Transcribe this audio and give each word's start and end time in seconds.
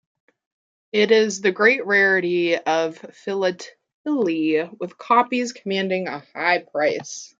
It 0.91 1.11
is 1.11 1.41
the 1.41 1.51
great 1.51 1.85
rarity 1.85 2.57
of 2.57 2.97
philately 2.97 4.67
with 4.79 4.97
copies 4.97 5.53
commanding 5.53 6.07
a 6.07 6.25
high 6.33 6.63
price. 6.63 7.29